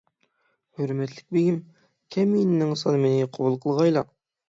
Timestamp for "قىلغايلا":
3.65-4.09